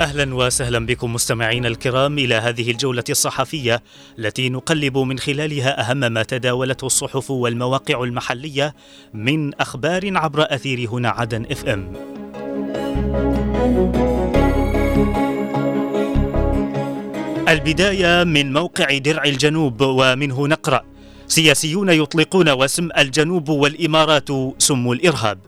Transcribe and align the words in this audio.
أهلا 0.00 0.34
وسهلا 0.34 0.86
بكم 0.86 1.12
مستمعينا 1.12 1.68
الكرام 1.68 2.18
إلى 2.18 2.34
هذه 2.34 2.70
الجولة 2.70 3.04
الصحفية 3.10 3.82
التي 4.18 4.48
نقلب 4.48 4.98
من 4.98 5.18
خلالها 5.18 5.90
أهم 5.90 6.12
ما 6.12 6.22
تداولته 6.22 6.86
الصحف 6.86 7.30
والمواقع 7.30 8.02
المحلية 8.02 8.74
من 9.14 9.54
أخبار 9.54 10.18
عبر 10.18 10.46
أثير 10.54 10.88
هنا 10.88 11.08
عدن 11.08 11.46
إف 11.50 11.64
إم. 11.64 11.92
البداية 17.48 18.24
من 18.24 18.52
موقع 18.52 18.98
درع 18.98 19.24
الجنوب 19.24 19.80
ومنه 19.80 20.48
نقرأ 20.48 20.84
سياسيون 21.26 21.88
يطلقون 21.88 22.50
وسم 22.50 22.88
الجنوب 22.98 23.48
والإمارات 23.48 24.28
سم 24.58 24.92
الإرهاب. 24.92 25.38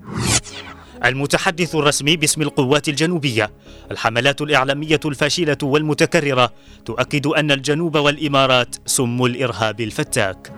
المتحدث 1.04 1.74
الرسمي 1.74 2.16
باسم 2.16 2.42
القوات 2.42 2.88
الجنوبية. 2.88 3.50
الحملات 3.90 4.42
الإعلامية 4.42 5.00
الفاشلة 5.04 5.56
والمتكررة 5.62 6.52
تؤكد 6.84 7.26
أن 7.26 7.50
الجنوب 7.50 7.96
والإمارات 7.96 8.76
سم 8.86 9.24
الإرهاب 9.24 9.80
الفتاك. 9.80 10.52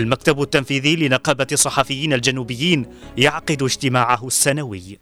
المكتب 0.00 0.42
التنفيذي 0.42 0.96
لنقابة 0.96 1.46
الصحفيين 1.52 2.12
الجنوبيين 2.12 2.86
يعقد 3.18 3.62
اجتماعه 3.62 4.26
السنوي. 4.26 4.98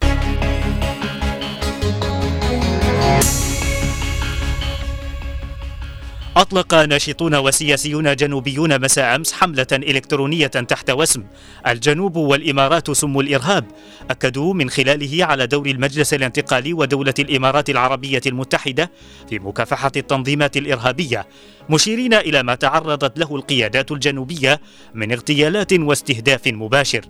أطلق 6.37 6.75
ناشطون 6.75 7.35
وسياسيون 7.35 8.17
جنوبيون 8.17 8.81
مساء 8.81 9.17
أمس 9.17 9.33
حملة 9.33 9.67
إلكترونية 9.73 10.47
تحت 10.47 10.91
وسم. 10.91 11.25
الجنوب 11.67 12.17
والإمارات 12.17 12.91
سم 12.91 13.21
الإرهاب. 13.21 13.65
أكدوا 14.11 14.55
من 14.55 14.71
خلاله 14.71 15.25
على 15.25 15.47
دور 15.47 15.67
المجلس 15.67 16.15
الانتقالي 16.15 16.73
ودولة 16.73 17.15
الإمارات 17.19 17.71
العربية 17.71 18.21
المتحدة 18.27 18.91
في 19.29 19.39
مكافحة 19.39 19.93
التنظيمات 19.97 20.57
الإرهابية. 20.57 21.27
مشيرين 21.71 22.15
إلى 22.15 22.43
ما 22.43 22.55
تعرضت 22.55 23.19
له 23.19 23.37
القيادات 23.37 23.93
الجنوبية 23.93 24.61
من 24.95 25.13
اغتيالات 25.13 25.73
واستهداف 25.73 26.47
مباشر. 26.47 27.05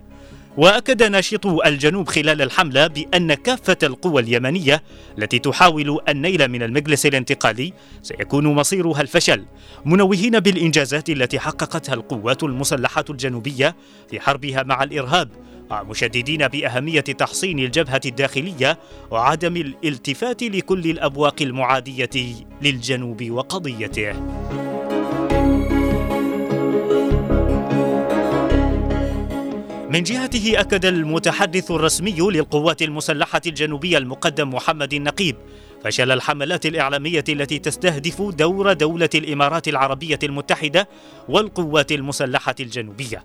وأكد 0.56 1.02
ناشطو 1.02 1.62
الجنوب 1.62 2.08
خلال 2.08 2.42
الحملة 2.42 2.86
بأن 2.86 3.34
كافة 3.34 3.76
القوى 3.82 4.22
اليمنية 4.22 4.82
التي 5.18 5.38
تحاول 5.38 6.00
النيل 6.08 6.48
من 6.48 6.62
المجلس 6.62 7.06
الانتقالي 7.06 7.72
سيكون 8.02 8.46
مصيرها 8.46 9.00
الفشل 9.00 9.44
منوهين 9.84 10.40
بالإنجازات 10.40 11.10
التي 11.10 11.38
حققتها 11.38 11.94
القوات 11.94 12.42
المسلحة 12.42 13.04
الجنوبية 13.10 13.76
في 14.10 14.20
حربها 14.20 14.62
مع 14.62 14.82
الإرهاب 14.82 15.28
مشددين 15.72 16.48
بأهمية 16.48 17.00
تحصين 17.00 17.58
الجبهة 17.58 18.00
الداخلية 18.06 18.78
وعدم 19.10 19.56
الالتفات 19.56 20.42
لكل 20.42 20.90
الأبواق 20.90 21.42
المعادية 21.42 22.34
للجنوب 22.62 23.30
وقضيته. 23.30 24.12
من 29.90 30.02
جهته 30.02 30.60
أكد 30.60 30.84
المتحدث 30.84 31.70
الرسمي 31.70 32.16
للقوات 32.20 32.82
المسلحة 32.82 33.40
الجنوبية 33.46 33.98
المقدم 33.98 34.50
محمد 34.54 34.94
النقيب 34.94 35.36
فشل 35.84 36.12
الحملات 36.12 36.66
الإعلامية 36.66 37.24
التي 37.28 37.58
تستهدف 37.58 38.22
دور 38.22 38.72
دولة 38.72 39.08
الإمارات 39.14 39.68
العربية 39.68 40.18
المتحدة 40.22 40.88
والقوات 41.28 41.92
المسلحة 41.92 42.54
الجنوبية. 42.60 43.24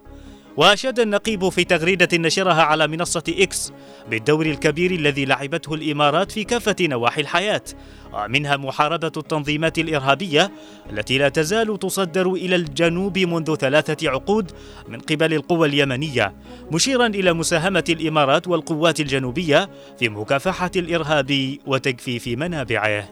وأشاد 0.58 1.00
النقيب 1.00 1.50
في 1.50 1.64
تغريدة 1.64 2.18
نشرها 2.18 2.64
على 2.64 2.88
منصة 2.88 3.24
إكس 3.30 3.74
بالدور 4.10 4.46
الكبير 4.46 4.92
الذي 4.92 5.26
لعبته 5.26 5.74
الإمارات 5.74 6.32
في 6.32 6.44
كافة 6.44 6.76
نواحي 6.82 7.22
الحياة 7.22 7.62
ومنها 8.14 8.58
محاربة 8.58 9.12
التنظيمات 9.18 9.80
الإرهابية 9.80 10.52
التي 10.90 11.18
لا 11.18 11.30
تزال 11.30 11.80
تصدر 11.80 12.34
إلى 12.34 12.56
الجنوب 12.56 13.18
منذ 13.18 13.56
ثلاثة 13.56 14.10
عقود 14.10 14.52
من 14.88 15.00
قبل 15.00 15.34
القوى 15.34 15.68
اليمنية 15.68 16.36
مشيرا 16.72 17.08
إلى 17.08 17.34
مساهمة 17.34 17.84
الإمارات 17.90 18.48
والقوات 18.48 19.00
الجنوبية 19.00 19.70
في 20.00 20.10
مكافحة 20.10 20.72
الإرهاب 20.76 21.58
وتجفيف 21.66 22.28
منابعه. 22.28 23.10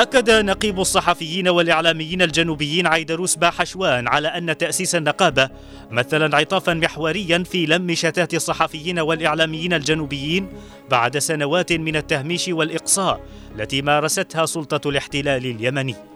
أكد 0.00 0.30
نقيب 0.30 0.80
الصحفيين 0.80 1.48
والإعلاميين 1.48 2.22
الجنوبيين 2.22 2.86
عيدروس 2.86 3.36
باحشوان 3.36 4.08
على 4.08 4.28
أن 4.28 4.58
تأسيس 4.58 4.94
النقابة 4.94 5.50
مثل 5.90 6.22
انعطافا 6.22 6.74
محوريا 6.74 7.44
في 7.44 7.66
لم 7.66 7.94
شتات 7.94 8.34
الصحفيين 8.34 8.98
والإعلاميين 8.98 9.72
الجنوبيين 9.72 10.48
بعد 10.90 11.18
سنوات 11.18 11.72
من 11.72 11.96
التهميش 11.96 12.48
والإقصاء 12.48 13.20
التي 13.54 13.82
مارستها 13.82 14.46
سلطة 14.46 14.88
الاحتلال 14.88 15.46
اليمني. 15.46 16.09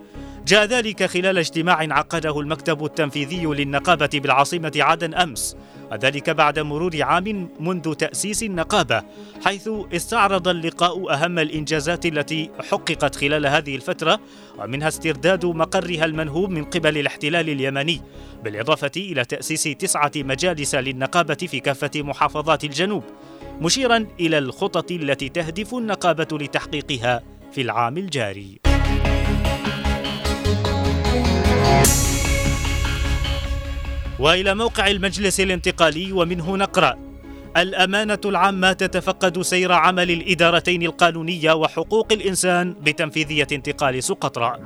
جاء 0.46 0.64
ذلك 0.64 1.04
خلال 1.06 1.38
اجتماع 1.38 1.76
عقده 1.78 2.40
المكتب 2.40 2.84
التنفيذي 2.84 3.46
للنقابة 3.46 4.10
بالعاصمة 4.14 4.72
عدن 4.76 5.14
أمس 5.14 5.56
وذلك 5.92 6.30
بعد 6.30 6.58
مرور 6.58 7.02
عام 7.02 7.48
منذ 7.60 7.94
تأسيس 7.94 8.42
النقابة 8.42 9.02
حيث 9.44 9.70
استعرض 9.92 10.48
اللقاء 10.48 11.12
أهم 11.12 11.38
الإنجازات 11.38 12.06
التي 12.06 12.50
حققت 12.70 13.16
خلال 13.16 13.46
هذه 13.46 13.76
الفترة 13.76 14.20
ومنها 14.58 14.88
استرداد 14.88 15.46
مقرها 15.46 16.04
المنهوب 16.04 16.50
من 16.50 16.64
قبل 16.64 16.98
الاحتلال 16.98 17.50
اليمني 17.50 18.00
بالإضافة 18.44 18.92
إلى 18.96 19.24
تأسيس 19.24 19.62
تسعة 19.62 20.12
مجالس 20.16 20.74
للنقابة 20.74 21.34
في 21.34 21.60
كافة 21.60 21.90
محافظات 22.02 22.64
الجنوب 22.64 23.04
مشيرا 23.60 24.06
إلى 24.20 24.38
الخطط 24.38 24.90
التي 24.90 25.28
تهدف 25.28 25.74
النقابة 25.74 26.38
لتحقيقها 26.38 27.22
في 27.52 27.60
العام 27.60 27.98
الجاري. 27.98 28.63
وإلى 34.18 34.54
موقع 34.54 34.86
المجلس 34.90 35.40
الانتقالي 35.40 36.12
ومنه 36.12 36.56
نقرا 36.56 36.98
الأمانة 37.56 38.18
العامة 38.24 38.72
تتفقد 38.72 39.42
سير 39.42 39.72
عمل 39.72 40.10
الإدارتين 40.10 40.82
القانونية 40.82 41.52
وحقوق 41.52 42.12
الإنسان 42.12 42.74
بتنفيذية 42.82 43.46
انتقال 43.52 44.02
سقطرى 44.02 44.58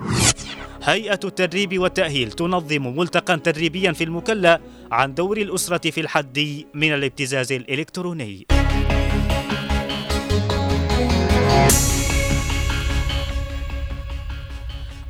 هيئة 0.84 1.20
التدريب 1.24 1.78
والتأهيل 1.78 2.32
تنظم 2.32 2.96
ملتقى 2.96 3.36
تدريبيا 3.36 3.92
في 3.92 4.04
المكلا 4.04 4.60
عن 4.92 5.14
دور 5.14 5.36
الأسرة 5.36 5.90
في 5.90 6.00
الحد 6.00 6.64
من 6.74 6.94
الابتزاز 6.94 7.52
الإلكتروني. 7.52 8.46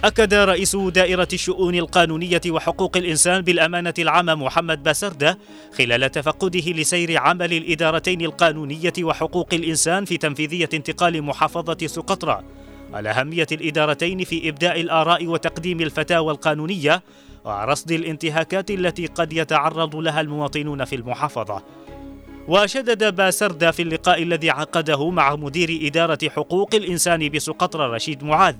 أكد 0.05 0.35
رئيس 0.35 0.77
دائرة 0.77 1.29
الشؤون 1.33 1.75
القانونية 1.75 2.41
وحقوق 2.49 2.97
الإنسان 2.97 3.41
بالأمانة 3.41 3.95
العامة 3.99 4.35
محمد 4.35 4.83
باسردة 4.83 5.39
خلال 5.79 6.11
تفقده 6.11 6.73
لسير 6.73 7.19
عمل 7.19 7.53
الإدارتين 7.53 8.21
القانونية 8.21 8.93
وحقوق 9.01 9.55
الإنسان 9.55 10.05
في 10.05 10.17
تنفيذية 10.17 10.69
انتقال 10.75 11.23
محافظة 11.23 11.87
سقطرى 11.87 12.43
على 12.93 13.11
أهمية 13.11 13.47
الإدارتين 13.53 14.25
في 14.25 14.49
إبداء 14.49 14.81
الآراء 14.81 15.27
وتقديم 15.27 15.81
الفتاوى 15.81 16.33
القانونية 16.33 17.03
ورصد 17.45 17.93
الانتهاكات 17.93 18.71
التي 18.71 19.07
قد 19.07 19.33
يتعرض 19.33 19.97
لها 19.97 20.21
المواطنون 20.21 20.85
في 20.85 20.97
المحافظة. 20.97 21.63
وشدد 22.49 23.15
باسردة 23.15 23.71
في 23.71 23.83
اللقاء 23.83 24.23
الذي 24.23 24.51
عقده 24.51 25.11
مع 25.11 25.37
مدير 25.37 25.81
إدارة 25.83 26.19
حقوق 26.29 26.75
الإنسان 26.75 27.29
بسقطرى 27.29 27.95
رشيد 27.95 28.25
معاذ 28.25 28.55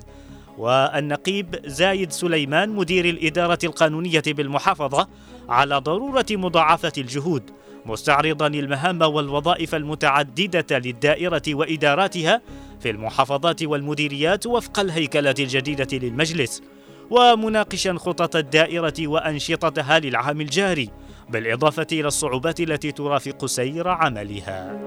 والنقيب 0.59 1.57
زايد 1.65 2.13
سليمان 2.13 2.69
مدير 2.69 3.05
الإدارة 3.05 3.59
القانونية 3.65 4.23
بالمحافظة 4.27 5.09
على 5.49 5.77
ضرورة 5.79 6.27
مضاعفة 6.31 6.93
الجهود 6.99 7.51
مستعرضا 7.87 8.47
المهام 8.47 9.03
والوظائف 9.03 9.75
المتعددة 9.75 10.79
للدائرة 10.79 11.43
وإداراتها 11.49 12.41
في 12.81 12.91
المحافظات 12.91 13.63
والمديريات 13.63 14.47
وفق 14.47 14.81
الهيكلة 14.81 15.35
الجديدة 15.39 15.99
للمجلس 15.99 16.63
ومناقشا 17.11 17.95
خطط 17.95 18.37
الدائرة 18.37 18.95
وأنشطتها 19.01 19.99
للعام 19.99 20.41
الجاري 20.41 20.91
بالإضافة 21.29 21.87
إلى 21.93 22.09
الصعوبات 22.09 22.61
التي 22.61 22.93
ترافق 22.93 23.47
سير 23.47 23.89
عملها. 23.89 24.79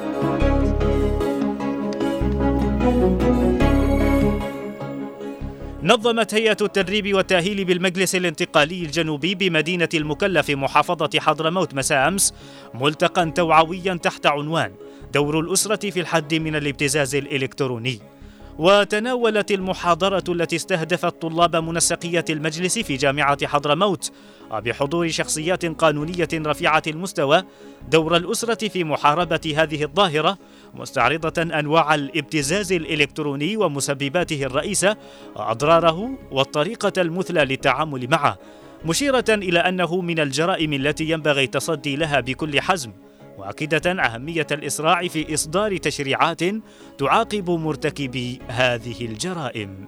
نظمت 5.83 6.33
هيئة 6.33 6.57
التدريب 6.61 7.15
والتأهيل 7.15 7.65
بالمجلس 7.65 8.15
الانتقالي 8.15 8.83
الجنوبي 8.83 9.35
بمدينة 9.35 9.89
المكلا 9.93 10.41
في 10.41 10.55
محافظة 10.55 11.09
حضرموت 11.19 11.73
مساء 11.73 12.07
أمس 12.07 12.33
ملتقى 12.73 13.31
توعويا 13.31 13.93
تحت 13.93 14.25
عنوان 14.25 14.73
دور 15.13 15.39
الأسرة 15.39 15.89
في 15.89 15.99
الحد 15.99 16.33
من 16.33 16.55
الابتزاز 16.55 17.15
الإلكتروني. 17.15 17.99
وتناولت 18.59 19.51
المحاضرة 19.51 20.23
التي 20.29 20.55
استهدفت 20.55 21.21
طلاب 21.21 21.55
منسقية 21.55 22.25
المجلس 22.29 22.79
في 22.79 22.97
جامعة 22.97 23.47
حضرموت 23.47 24.11
بحضور 24.51 25.09
شخصيات 25.09 25.65
قانونية 25.65 26.29
رفيعة 26.33 26.83
المستوى 26.87 27.43
دور 27.91 28.17
الأسرة 28.17 28.67
في 28.67 28.83
محاربة 28.83 29.53
هذه 29.57 29.83
الظاهرة 29.83 30.37
مستعرضة 30.73 31.41
أنواع 31.41 31.95
الابتزاز 31.95 32.71
الإلكتروني 32.73 33.57
ومسبباته 33.57 34.43
الرئيسة 34.43 34.97
وأضراره 35.35 36.09
والطريقة 36.31 37.01
المثلى 37.01 37.45
للتعامل 37.45 38.07
معه 38.09 38.37
مشيرة 38.85 39.25
إلى 39.29 39.59
أنه 39.59 40.01
من 40.01 40.19
الجرائم 40.19 40.73
التي 40.73 41.09
ينبغي 41.09 41.43
التصدي 41.43 41.95
لها 41.95 42.19
بكل 42.19 42.61
حزم 42.61 42.91
مؤكدة 43.37 43.91
أهمية 43.91 44.47
الإسراع 44.51 45.07
في 45.07 45.33
إصدار 45.33 45.77
تشريعات 45.77 46.41
تعاقب 46.97 47.49
مرتكبي 47.49 48.39
هذه 48.47 49.05
الجرائم. 49.05 49.87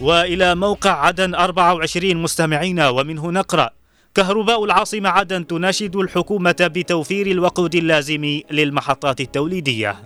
وإلى 0.00 0.54
موقع 0.54 1.06
عدن 1.06 1.34
24 1.34 2.16
مستمعينا 2.16 2.88
ومنه 2.88 3.30
نقرأ 3.30 3.70
كهرباء 4.14 4.64
العاصمة 4.64 5.08
عدن 5.08 5.46
تناشد 5.46 5.96
الحكومة 5.96 6.56
بتوفير 6.60 7.26
الوقود 7.26 7.74
اللازم 7.74 8.40
للمحطات 8.50 9.20
التوليدية. 9.20 9.96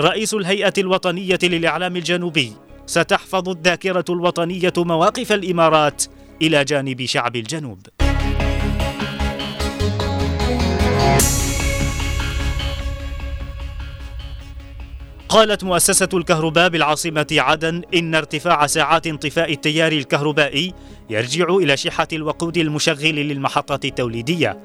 رئيس 0.00 0.34
الهيئة 0.34 0.72
الوطنية 0.78 1.38
للإعلام 1.42 1.96
الجنوبي 1.96 2.52
ستحفظ 2.86 3.48
الذاكرة 3.48 4.04
الوطنية 4.10 4.72
مواقف 4.76 5.32
الإمارات 5.32 6.04
إلى 6.42 6.64
جانب 6.64 7.04
شعب 7.04 7.36
الجنوب. 7.36 7.78
قالت 15.28 15.64
مؤسسة 15.64 16.08
الكهرباء 16.14 16.68
بالعاصمة 16.68 17.26
عدن 17.32 17.82
إن 17.94 18.14
ارتفاع 18.14 18.66
ساعات 18.66 19.06
انطفاء 19.06 19.52
التيار 19.52 19.92
الكهربائي 19.92 20.74
يرجع 21.10 21.48
إلى 21.48 21.76
شحة 21.76 22.08
الوقود 22.12 22.56
المشغل 22.56 23.14
للمحطة 23.14 23.86
التوليدية 23.86 24.58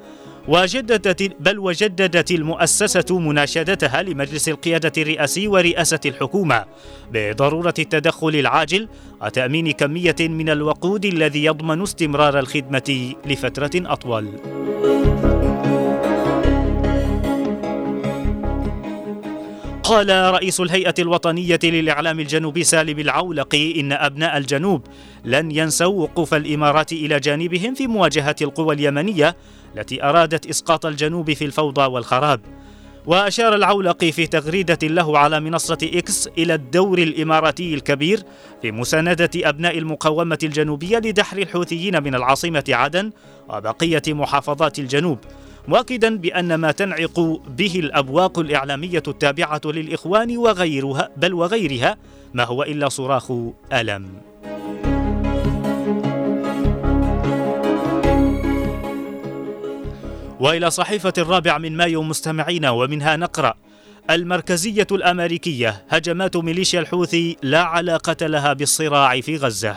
وجددت 0.48 1.36
بل 1.40 1.60
وجددت 1.60 2.32
المؤسسة 2.32 3.20
مناشدتها 3.20 4.02
لمجلس 4.02 4.50
القيادة 4.50 4.92
الرئاسي 4.98 5.48
ورئاسة 5.48 6.00
الحكومة 6.06 6.66
بضرورة 7.12 7.74
التدخل 7.80 8.36
العاجل 8.36 8.88
وتأمين 9.22 9.72
كمية 9.72 10.16
من 10.20 10.50
الوقود 10.50 11.06
الذي 11.06 11.46
يضمن 11.46 11.82
استمرار 11.82 12.40
الخدمة 12.40 13.14
لفترة 13.26 13.72
أطول. 13.76 14.30
قال 19.94 20.10
رئيس 20.10 20.60
الهيئة 20.62 20.94
الوطنية 21.00 21.60
للإعلام 21.64 22.20
الجنوبي 22.20 22.64
سالم 22.64 23.00
العولقي 23.00 23.80
إن 23.80 23.92
أبناء 23.92 24.38
الجنوب 24.38 24.82
لن 25.26 25.52
ينسوا 25.52 26.04
وقوف 26.04 26.34
الإمارات 26.34 26.92
إلى 26.92 27.20
جانبهم 27.20 27.74
في 27.74 27.88
مواجهة 27.88 28.36
القوى 28.42 28.76
اليمنية 28.76 29.36
التي 29.78 30.04
أرادت 30.04 30.46
إسقاط 30.46 30.86
الجنوب 30.86 31.34
في 31.34 31.46
الفوضى 31.46 31.82
والخراب. 31.82 32.42
وأشار 33.06 33.56
العولقي 33.56 34.12
في 34.12 34.28
تغريدة 34.28 34.88
له 34.88 35.18
على 35.18 35.40
منصة 35.40 35.78
إكس 35.84 36.28
إلى 36.38 36.54
الدور 36.54 37.00
الإماراتي 37.00 37.74
الكبير 37.74 38.24
في 38.62 38.72
مساندة 38.72 39.30
أبناء 39.36 39.78
المقاومة 39.78 40.40
الجنوبية 40.44 40.98
لدحر 40.98 41.38
الحوثيين 41.38 42.04
من 42.04 42.16
العاصمة 42.16 42.64
عدن 42.70 43.12
وبقية 43.50 44.04
محافظات 44.08 44.80
الجنوب. 44.80 45.18
مؤكدا 45.68 46.18
بأن 46.18 46.56
ما 46.56 46.72
تنعق 46.72 47.20
به 47.48 47.80
الأبواق 47.80 48.40
الإعلامية 48.40 49.04
التابعة 49.08 49.62
للإخوان 49.66 50.38
وغيرها 50.38 51.10
بل 51.18 51.34
وغيرها 51.34 51.98
ما 52.34 52.44
هو 52.44 52.64
إلا 52.64 52.90
صراخ 52.90 53.32
ألم. 53.74 54.08
وإلى 60.40 60.70
صحيفة 60.70 61.14
الرابع 61.18 61.58
من 61.58 61.78
مايو 61.78 62.04
مستمعين 62.04 62.66
ومنها 62.66 63.16
نقرأ 63.16 63.54
المركزية 64.10 64.88
الأمريكية 64.92 65.86
هجمات 65.90 66.38
ميليشيا 66.38 66.80
الحوثي 66.80 67.38
لا 67.44 67.62
علاقة 67.62 68.28
لها 68.28 68.54
بالصراع 68.54 69.22
في 69.22 69.38
غزة. 69.38 69.76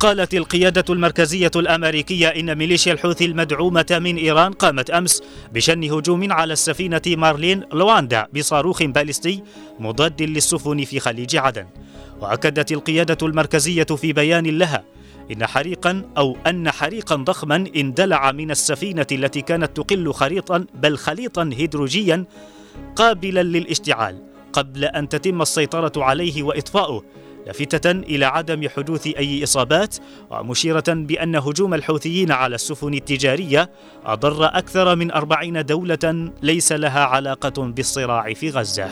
قالت 0.00 0.34
القيادة 0.34 0.84
المركزية 0.90 1.50
الأمريكية 1.56 2.28
إن 2.28 2.58
ميليشيا 2.58 2.92
الحوثي 2.92 3.24
المدعومة 3.24 3.86
من 3.90 4.16
إيران 4.16 4.52
قامت 4.52 4.90
أمس 4.90 5.22
بشن 5.52 5.84
هجوم 5.84 6.32
على 6.32 6.52
السفينة 6.52 7.02
مارلين 7.06 7.62
لواندا 7.72 8.26
بصاروخ 8.34 8.82
باليستي 8.82 9.42
مضاد 9.78 10.22
للسفن 10.22 10.84
في 10.84 11.00
خليج 11.00 11.36
عدن. 11.36 11.66
وأكدت 12.20 12.72
القيادة 12.72 13.26
المركزية 13.26 13.84
في 13.84 14.12
بيان 14.12 14.58
لها 14.58 14.84
إن 15.32 15.46
حريقا 15.46 16.02
أو 16.18 16.36
أن 16.46 16.70
حريقا 16.70 17.16
ضخما 17.16 17.64
اندلع 17.76 18.32
من 18.32 18.50
السفينة 18.50 19.06
التي 19.12 19.40
كانت 19.40 19.76
تقل 19.76 20.12
خريطا 20.12 20.66
بل 20.74 20.96
خليطا 20.98 21.50
هيدروجيا 21.52 22.24
قابلا 22.96 23.42
للاشتعال 23.42 24.22
قبل 24.52 24.84
أن 24.84 25.08
تتم 25.08 25.42
السيطرة 25.42 26.04
عليه 26.04 26.42
وإطفاؤه. 26.42 27.04
لافتة 27.46 27.90
إلى 27.90 28.24
عدم 28.24 28.68
حدوث 28.68 29.06
أي 29.06 29.44
إصابات 29.44 29.96
ومشيرة 30.30 30.84
بأن 30.88 31.36
هجوم 31.36 31.74
الحوثيين 31.74 32.32
على 32.32 32.54
السفن 32.54 32.94
التجارية 32.94 33.70
أضر 34.06 34.44
أكثر 34.44 34.96
من 34.96 35.10
أربعين 35.10 35.64
دولة 35.64 36.30
ليس 36.42 36.72
لها 36.72 37.04
علاقة 37.04 37.62
بالصراع 37.62 38.32
في 38.32 38.50
غزة. 38.50 38.90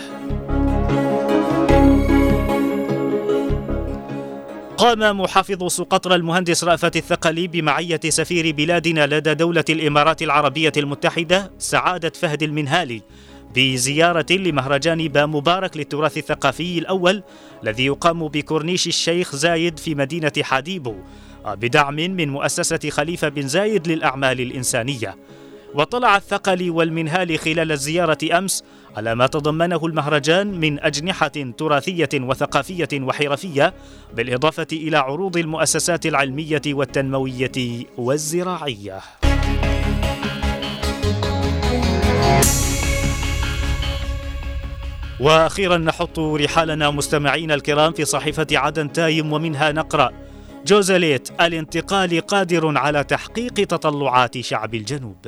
قام 4.82 5.20
محافظ 5.20 5.66
سقطرى 5.66 6.14
المهندس 6.14 6.64
رأفت 6.64 6.96
الثقلي 6.96 7.46
بمعية 7.46 8.00
سفير 8.08 8.54
بلادنا 8.54 9.06
لدى 9.06 9.34
دولة 9.34 9.64
الإمارات 9.70 10.22
العربية 10.22 10.72
المتحدة 10.76 11.50
سعادة 11.58 12.12
فهد 12.14 12.42
المنهالي 12.42 13.02
بزيارة 13.54 14.26
لمهرجان 14.30 15.08
با 15.08 15.26
مبارك 15.26 15.76
للتراث 15.76 16.18
الثقافي 16.18 16.78
الأول 16.78 17.22
الذي 17.62 17.86
يقام 17.86 18.28
بكورنيش 18.28 18.86
الشيخ 18.86 19.36
زايد 19.36 19.78
في 19.78 19.94
مدينة 19.94 20.32
حديبو 20.42 20.94
بدعم 21.46 21.94
من 21.94 22.28
مؤسسة 22.28 22.90
خليفة 22.90 23.28
بن 23.28 23.48
زايد 23.48 23.88
للأعمال 23.88 24.40
الإنسانية 24.40 25.16
وطلع 25.74 26.16
الثقل 26.16 26.70
والمنهال 26.70 27.38
خلال 27.38 27.72
الزيارة 27.72 28.18
أمس 28.38 28.64
على 28.96 29.14
ما 29.14 29.26
تضمنه 29.26 29.86
المهرجان 29.86 30.60
من 30.60 30.80
أجنحة 30.80 31.28
تراثية 31.58 32.08
وثقافية 32.14 32.88
وحرفية 32.94 33.74
بالإضافة 34.14 34.66
إلى 34.72 34.96
عروض 34.96 35.36
المؤسسات 35.36 36.06
العلمية 36.06 36.62
والتنموية 36.66 37.86
والزراعية. 37.98 39.00
وأخيرا 45.20 45.76
نحط 45.76 46.18
رحالنا 46.18 46.90
مستمعينا 46.90 47.54
الكرام 47.54 47.92
في 47.92 48.04
صحيفة 48.04 48.46
عدن 48.52 48.92
تايم 48.92 49.32
ومنها 49.32 49.72
نقرأ 49.72 50.10
جوزليت 50.66 51.28
الانتقال 51.40 52.20
قادر 52.20 52.78
على 52.78 53.04
تحقيق 53.04 53.54
تطلعات 53.54 54.40
شعب 54.40 54.74
الجنوب. 54.74 55.26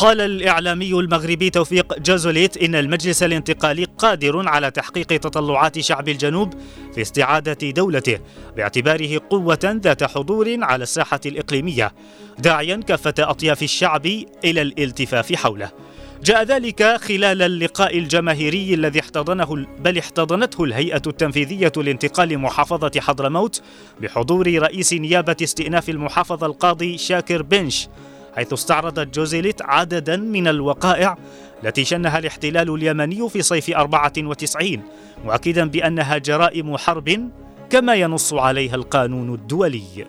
قال 0.00 0.20
الإعلامي 0.20 0.92
المغربي 0.92 1.50
توفيق 1.50 1.98
جازوليت 1.98 2.56
إن 2.56 2.74
المجلس 2.74 3.22
الانتقالي 3.22 3.84
قادر 3.84 4.48
على 4.48 4.70
تحقيق 4.70 5.06
تطلعات 5.06 5.78
شعب 5.78 6.08
الجنوب 6.08 6.54
في 6.94 7.02
استعادة 7.02 7.70
دولته 7.70 8.18
باعتباره 8.56 9.20
قوة 9.30 9.58
ذات 9.64 10.04
حضور 10.04 10.56
على 10.64 10.82
الساحة 10.82 11.20
الإقليمية 11.26 11.92
داعيا 12.38 12.76
كافة 12.76 13.14
أطياف 13.18 13.62
الشعب 13.62 14.06
إلى 14.44 14.62
الالتفاف 14.62 15.34
حوله. 15.34 15.70
جاء 16.24 16.42
ذلك 16.42 16.82
خلال 16.82 17.42
اللقاء 17.42 17.98
الجماهيري 17.98 18.74
الذي 18.74 19.00
احتضنه 19.00 19.66
بل 19.78 19.98
احتضنته 19.98 20.64
الهيئة 20.64 21.02
التنفيذية 21.06 21.72
لانتقال 21.76 22.38
محافظة 22.38 23.00
حضرموت 23.00 23.62
بحضور 24.00 24.46
رئيس 24.58 24.92
نيابة 24.92 25.36
استئناف 25.42 25.88
المحافظة 25.88 26.46
القاضي 26.46 26.98
شاكر 26.98 27.42
بنش. 27.42 27.88
حيث 28.36 28.52
استعرضت 28.52 29.14
جوزيليت 29.14 29.62
عددا 29.62 30.16
من 30.16 30.48
الوقائع 30.48 31.18
التي 31.64 31.84
شنها 31.84 32.18
الاحتلال 32.18 32.74
اليمني 32.74 33.28
في 33.28 33.42
صيف 33.42 33.70
94 33.70 34.82
مؤكدا 35.24 35.68
بأنها 35.68 36.18
جرائم 36.18 36.76
حرب 36.76 37.30
كما 37.70 37.94
ينص 37.94 38.32
عليها 38.32 38.74
القانون 38.74 39.34
الدولي. 39.34 40.06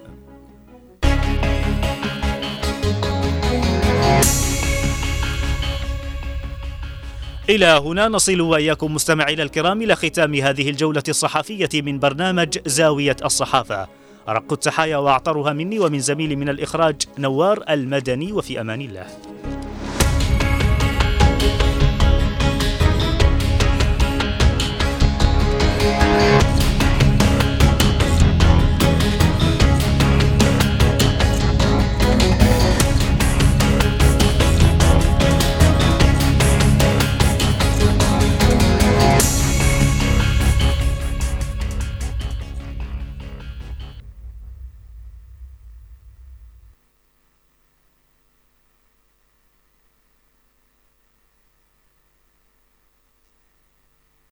إلى 7.49 7.65
هنا 7.65 8.07
نصل 8.07 8.41
وإياكم 8.41 8.93
مستمعينا 8.93 9.43
الكرام 9.43 9.81
إلى 9.81 9.95
ختام 9.95 10.35
هذه 10.35 10.69
الجولة 10.69 11.03
الصحفية 11.09 11.69
من 11.81 11.99
برنامج 11.99 12.57
زاوية 12.65 13.15
الصحافة. 13.25 14.00
أرق 14.31 14.53
التحايا 14.53 14.97
وأعطرها 14.97 15.53
مني 15.53 15.79
ومن 15.79 15.99
زميلي 15.99 16.35
من 16.35 16.49
الإخراج 16.49 16.95
نوار 17.17 17.63
المدني 17.69 18.31
وفي 18.33 18.61
أمان 18.61 18.81
الله. 18.81 19.05